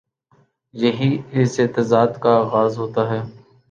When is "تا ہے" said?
2.95-3.21